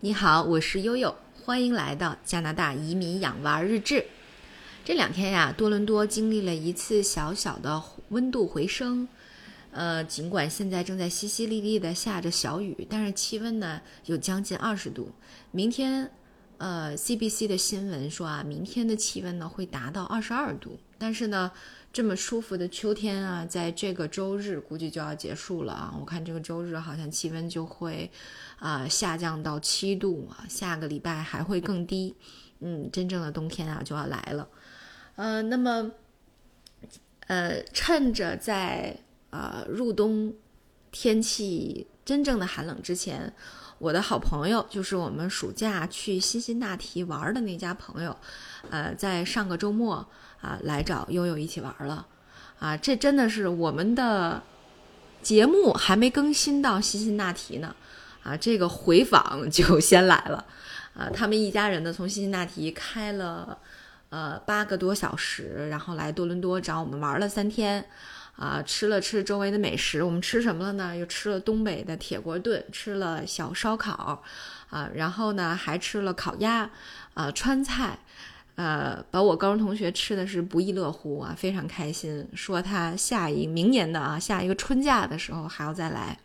[0.00, 4.04] 你好，我是悠悠，欢迎来到加拿大移民养娃日志。
[4.84, 9.08] 这两天呀，多伦多经历了一次小小的温度回升。
[9.70, 15.10] 呃，尽管现在正在淅淅沥沥的下着小雨，但是气温呢有将近二十度。
[15.52, 16.10] 明天，
[16.64, 20.78] 呃，CBC 的新闻说啊，明天的气温呢会达到二十二度。
[20.96, 21.52] 但是呢，
[21.92, 25.94] 这么舒服的秋天啊，在这个周日估计就要结束了啊。
[26.00, 28.10] 我看这个周日好像气温就会
[28.58, 32.16] 啊下降到七度啊，下个礼拜还会更低。
[32.60, 34.48] 嗯，真正的冬天啊就要来了。
[35.16, 35.90] 呃，那么，
[37.26, 38.96] 呃，趁着在
[39.28, 40.32] 啊，入冬
[40.90, 43.34] 天气真正的寒冷之前，
[43.84, 48.16] 我的好朋友就是我们暑假去辛辛那提玩的那家朋友，
[48.70, 49.96] 呃，在上个周末
[50.40, 52.06] 啊来找悠悠一起玩了，
[52.58, 54.42] 啊，这真的是我们的
[55.20, 57.76] 节目还没更新到辛辛那提呢，
[58.22, 60.42] 啊，这个回访 就先来了，
[60.96, 63.58] 啊，他们一家人呢从辛辛那提开了
[64.08, 67.84] 呃八个多小时，然后来多伦多找我们玩了三天。
[68.36, 70.96] 啊，吃了吃周围的美食，我们吃什么了呢？
[70.96, 74.22] 又吃了东北的铁锅炖，吃了小烧烤，
[74.70, 76.68] 啊，然后呢还吃了烤鸭，
[77.14, 77.98] 啊，川菜，
[78.56, 86.18] 呃，把我高中同学吃的是不亦乐乎啊，非常开心，说他下一明年的啊，下一个春假的时候还要再来，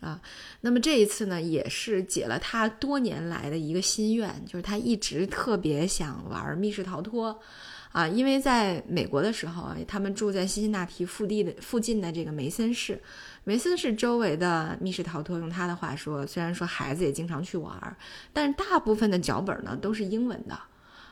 [0.00, 0.20] 啊，
[0.60, 7.38] 那么这一次呢，也是解了他多年来的一个心愿，就是他一直特别想玩密室逃脱。
[7.90, 13.00] 啊，因为在美国的时候啊，他们住在辛辛那提附地的附近的这个梅森市，
[13.44, 17.96] 梅森市周围的密室逃脱，用他的话说，虽然说孩子也经常去玩，
[18.30, 20.56] 但是大部分的脚本呢都是英文的，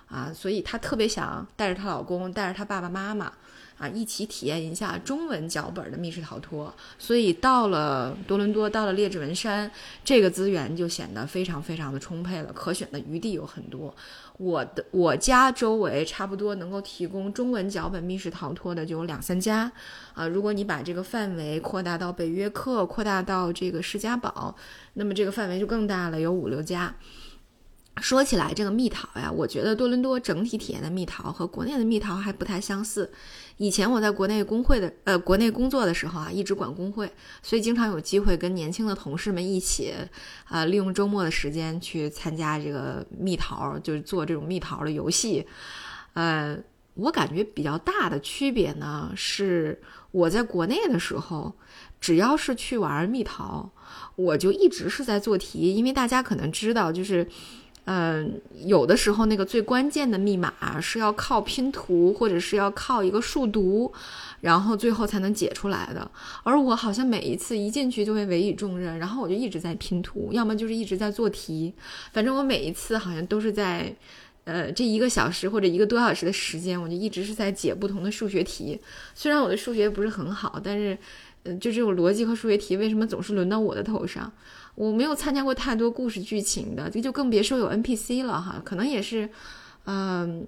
[0.08, 3.32] 啊，所以她特别想带着她老公，带着她爸爸妈妈。
[3.78, 6.74] 啊，一起体验一下中文脚本的密室逃脱。
[6.98, 9.70] 所以到了多伦多，到了列治文山，
[10.02, 13.94] 这个资源就显得非常非常的充沛了，可选的余地有很多。
[14.38, 19.70] 我的我家周围差不多能够提供中文脚本密室逃脱的就有两三家。
[20.14, 24.56] 啊，如果你把这个范围扩大到北约克，扩大到这个施加堡，
[24.94, 26.94] 那么这个范围就更大了，有五六家。
[28.02, 33.10] 说起来，这个蜜桃呀，我觉得多伦多整体体验的蜜桃和国内的蜜桃还不太相似。
[33.56, 37.10] 以前我在国内工会的呃国内工作的时候啊，一直管工会，
[37.42, 39.94] 所以经常有机会跟年轻的同事们一起，
[40.44, 45.46] 啊，利用周末的时间去参加这个蜜桃，就是做这种蜜桃的游戏。
[46.12, 46.56] 呃，
[46.94, 49.80] 我感觉比较大的区别呢，是
[50.10, 51.54] 我在国内的时候，
[51.98, 53.70] 只要是去玩蜜桃，
[54.16, 57.26] 我就一直是在做题，因为大家可能知道，就是。
[57.86, 63.92] 嗯，有的时候那个最关键的密码是要靠拼图，或者是要靠一个数独，
[64.40, 66.10] 然后最后才能解出来的。
[66.42, 71.72] 而我好像每一次一进去就会委以重任，然后我就一直在拼图，要么就是一直在做题。
[72.12, 73.94] 反正我每一次好像都是在，
[74.42, 78.80] 呃，这一个小时或者一个多小时的时间，我就一直是在解不同的数学题。
[79.14, 80.98] 虽然我的数学不是很好，但是，
[81.44, 84.32] 嗯，就这种逻辑和数学题，为什么总是轮到我的头上？
[84.76, 88.62] 我没有参加过太多故事剧情的，这就更别说有 NPC 了哈。
[88.64, 89.28] 可能也是，
[89.86, 90.46] 嗯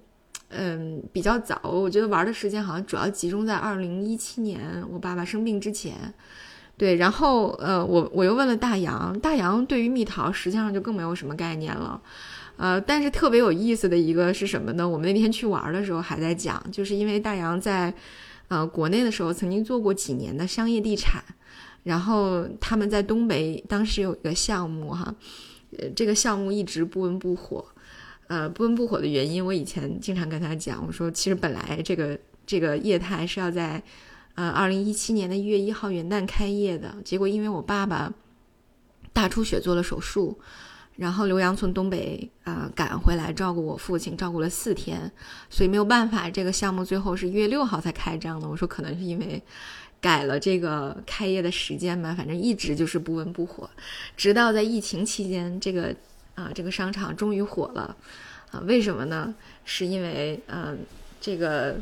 [0.51, 1.61] 嗯，比较早。
[1.65, 5.95] 我觉得玩的时间好像主要集中在二零一七年我爸爸生病之前。
[6.77, 12.01] 对，然后呃，我我又问了大洋，大洋对于蜜桃实际上就更没有什么概念了。
[12.57, 14.89] 呃，但是特别有意思的一个是什么呢？
[14.89, 17.93] 我们那天去玩的时候还在讲，就是因为大洋在
[18.49, 21.25] 呃国内的时候曾经做过几年的商业地产。
[21.85, 25.15] 然后他们在东北当时有一个项目哈，
[25.79, 27.65] 呃，这个项目一直不温不火，
[28.27, 33.83] 呃，不温不火的原因，我以前经常跟他讲，我说其实本来这个这个业态是要在，
[34.35, 38.13] 呃，二零一七年的一月一号元旦开业的，结果因为我爸爸
[39.15, 40.39] 大出血做了手术，
[40.97, 45.11] 然后刘洋从东北啊赶回来照顾我父亲，照顾了四天，
[45.49, 48.47] 所以没有办法，这个项目最后是一月六号才开张的。
[48.47, 49.43] 我说可能是因为。
[50.01, 53.69] 改了这个开业的时间吧，反正一直就是不温不火，
[54.17, 55.95] 直到在疫情期间，这个
[56.37, 57.97] 啊这个商场终于火了，
[58.53, 59.35] 啊为什么呢？
[59.65, 60.79] 是因为嗯
[61.21, 61.77] 这个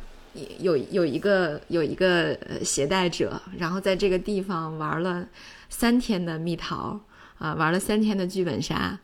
[0.58, 5.26] 有有一个有一个携带者，然后在这个地方玩了
[5.68, 6.98] 三天的蜜桃
[7.38, 8.98] 啊，玩了三天的剧本杀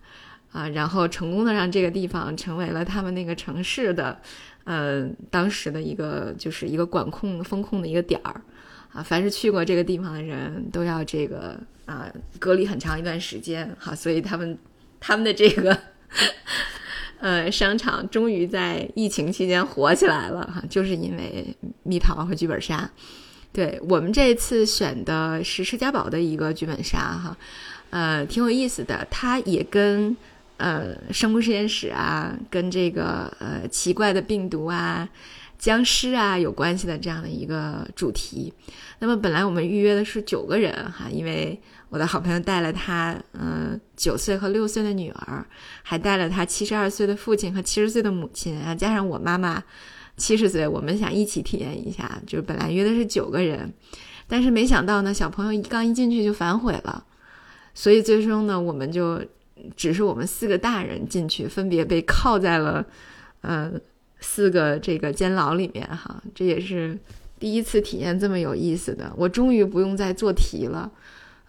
[0.52, 4.18] 啊，然后成功的让这个地方成为了他们那个城市的
[4.64, 8.40] 嗯当时的一个就是一个管控风控的一个点儿。
[8.92, 14.58] 啊，凡是去过这个地方的人都要这个啊隔离很长一段时间，好，所以他们
[15.00, 15.76] 他们的这个
[17.20, 22.90] 呃商场终于在疫情期间火起来了哈，就是因为蜜桃和剧本杀。
[23.52, 27.36] 对我们这次选的是施家堡的一个剧本杀哈，
[27.90, 30.16] 呃，挺有意思的，它也跟。
[30.58, 35.08] 呃生物实验室啊，跟这个呃奇怪的病毒啊、
[35.62, 38.52] 僵尸啊有关系的这样的一个主题。
[38.98, 41.56] 那么本来我们预约的是九个人哈，因为
[41.88, 45.46] 我的好朋友带了他嗯九岁和六岁的女儿，
[45.84, 49.62] 还带了他七十二岁的父亲和七十岁的母亲啊，加上我妈妈
[50.16, 52.20] 七十岁，我们想一起体验一下。
[52.26, 53.72] 就是本来约的是九个人，
[54.26, 57.04] 但是没想到呢，小朋友一刚一进去就反悔了，
[57.72, 59.22] 所以最终呢，我们就
[59.76, 62.84] 只是我们四个大人进去，分别被铐在了
[63.42, 63.70] 呃
[64.32, 66.98] 四个这个监牢里面哈，这也是。
[67.38, 70.88] 第一次体验这么有意思的，我终于不用再做题了，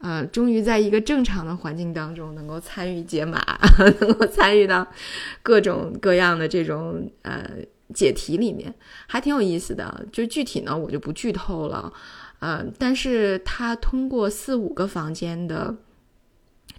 [0.01, 3.39] 呃，终于在一个正常的环境当中能够参与解码，
[4.01, 4.87] 能够参与到
[5.43, 7.47] 各种各样的这种呃
[7.93, 8.73] 解题里面，
[9.05, 10.03] 还挺有意思的。
[10.11, 11.93] 就具体呢，我就不剧透了，
[12.39, 15.75] 呃，但是它通过四五个房间的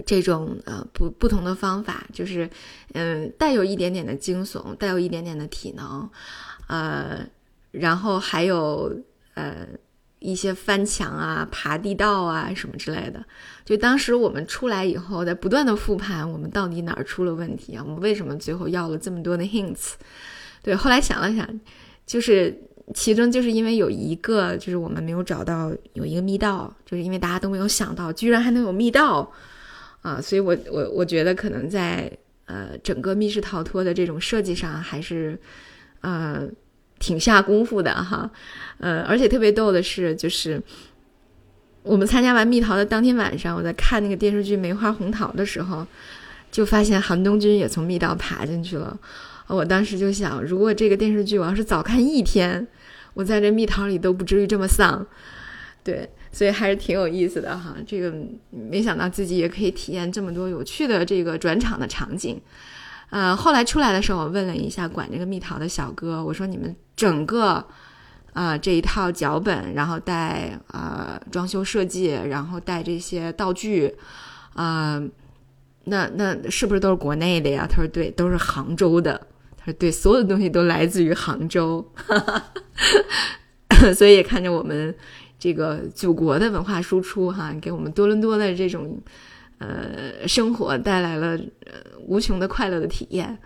[0.06, 2.48] 这种呃不不同的方法，就是
[2.92, 6.08] 嗯带有一点点的惊悚，带有一点点的体能，
[6.68, 7.26] 呃。
[7.76, 9.02] 然后还有
[9.34, 9.66] 呃
[10.20, 13.20] 一些翻墙啊、爬地道啊什么之类的。
[13.64, 17.82] 就当时我们出来以后，在不断的复盘，我们到底哪儿出了问题啊？
[17.84, 19.94] 我们为什么最后要了这么多的 hints？
[20.62, 21.60] 对，后来想了想，
[22.06, 22.56] 就是
[22.94, 29.28] 其中就是因为有一个，就是我们没有找到有一个密道，就是因为大家都没有想到，居然还能有密道
[30.04, 30.20] 啊！
[30.20, 32.08] 所以我我我觉得可能在
[32.46, 35.36] 呃整个密室逃脱的这种设计上，还是
[36.02, 36.48] 呃。
[37.00, 38.30] 挺下功夫的哈，
[38.78, 40.62] 呃，而且特别逗的是，就是
[41.82, 45.86] 我们参加完蜜桃的当天晚上，我在看那个电视剧《梅花红桃》的时候，
[46.50, 48.96] 就发现韩东君也从密道爬进去了。
[49.48, 52.66] 我当时就想，如果这个电视剧我要是早看一天，
[53.12, 55.04] 我在这蜜桃里都不至于这么丧。
[55.82, 57.74] 对，所以还是挺有意思的哈。
[57.86, 58.12] 这个
[58.50, 62.38] 没想到自己也可以体验这么多有趣的这个转场的场景。
[63.08, 66.76] 呃，后来出来的时候，我问了一下管这个蜜桃的小哥，我说你们。
[66.96, 67.66] 整个，
[68.34, 73.92] 呃，这一套脚本，然后带呃装修设计，然后带这些道具，
[74.52, 75.02] 啊，
[75.86, 77.66] 那那是不是都是国内的呀？
[77.68, 79.20] 他说对，都是杭州的。
[79.56, 81.84] 他说对，所有的东西都来自于杭州，
[83.92, 84.94] 所以也看着我们
[85.44, 88.98] 这个祖国的文化输出哈，给我们多伦多的这种
[89.58, 91.72] 呃生活带来了呃
[92.06, 93.36] 无穷的快乐的体验。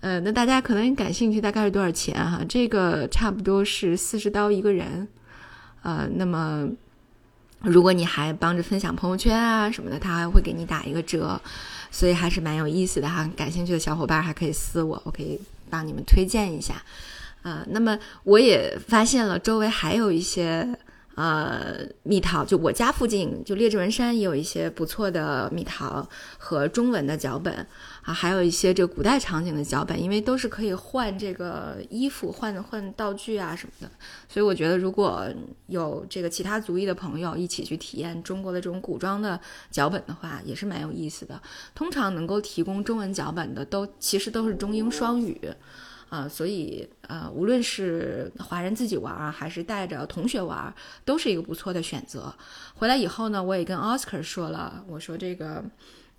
[0.00, 2.44] 呃，那大家可能感兴趣，大概是多少钱哈？
[2.48, 5.06] 这个差不多是四十刀一个人，
[5.82, 6.68] 呃，那么
[7.62, 11.40] 如果你还帮着分享朋友圈啊什么的，他还会给你打一个折，
[11.92, 13.30] 所以还是蛮有意思的哈。
[13.36, 16.82] 感兴趣的小伙伴还可以私我，我可以帮你们推荐一下。
[17.42, 20.76] 啊，那么我也发现了周围还有一些。
[21.18, 27.52] 呃，蜜桃就我家附近，就列治文山也有一些不错的蜜桃和中文的脚本
[28.02, 33.90] 啊，还有一些这个古代场景的脚本，因为都是可以换这个衣服、换换道具啊什么的，
[34.28, 35.26] 所以我觉得如果
[35.66, 39.40] 有这个其他族裔的朋友一起去体验中国的这种古装的
[39.72, 41.42] 脚本的话，也是蛮有意思的。
[41.74, 45.40] 通常能够提供中文脚本的，都其实都是中英双语。
[46.08, 50.74] 啊，所以呃，无论是华人自己玩儿，还是带着同学玩儿，
[51.04, 52.34] 都是一个不错的选择。
[52.74, 55.62] 回来以后呢，我也跟奥斯卡说了，我说这个，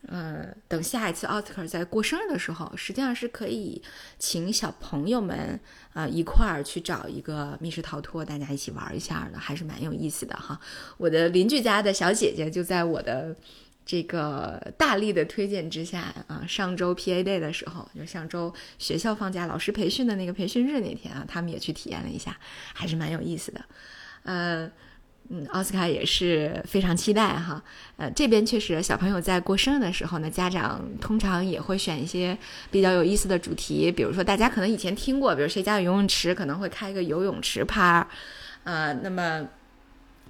[0.08, 3.82] 呃，等下一次奥斯卡在过生日的时候，实际上是可以
[4.20, 5.60] 请小朋友们
[5.94, 10.60] 啊一块儿去找一个密室逃脱，大家一起玩一下的，还是蛮有意思的哈。
[10.98, 13.36] 我的邻居家的小姐姐就在我的。
[13.90, 22.38] 这个大力的推荐之下啊，上周 PA Day 的时候，就上周学校放假、老师培训的那个培训日那天啊，他们也去体验了一下，
[22.76, 23.66] 还是蛮有意思的。
[24.22, 24.70] 呃，
[25.30, 27.64] 嗯，奥斯卡也是非常期待哈。
[27.98, 32.38] 呃，这边确实小朋友在过生日的时候呢，家长通常也会选一些
[32.70, 38.08] 比较有意思的主题，比如说大家可能以前听过，比如谁家有游泳池，可能会开一个游泳池趴，
[38.66, 39.48] 呃，那么。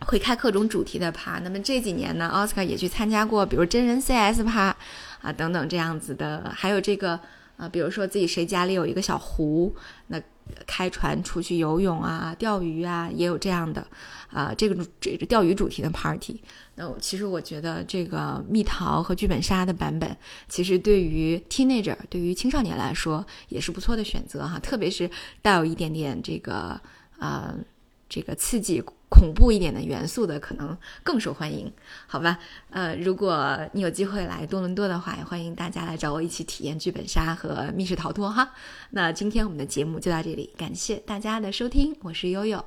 [0.08, 4.76] 会开各种主题的趴，那么这几年呢，奥斯卡也去参加过，比如真人 CS 趴
[5.22, 7.20] 啊等等这样子的，还有这个
[7.58, 9.76] 啊，比如说自己谁家里有一个小湖，
[10.08, 10.20] 那
[10.66, 13.86] 开船出去游泳啊、钓鱼啊，也有这样的
[14.32, 16.42] 啊，这个这个钓鱼主题的 party。
[16.76, 25.10] 那其实我觉得这个蜜桃和剧本杀的版本，其实对于 teenager 对于青少年来说也是不错的选择哈，特别是
[25.42, 26.80] 带有一点点这个
[27.20, 27.54] 啊
[28.08, 28.82] 这个刺激。
[29.10, 31.72] 恐怖一点的元素的可能更受欢迎，
[32.08, 32.40] 好吧？
[32.70, 38.52] 呃，如果你有机会来多伦多的话，也欢迎大家来找我一起体验剧本杀和密室逃脱哈。
[38.92, 42.64] 那今天我们的节目就到这里，感谢大家的收听，我是悠悠。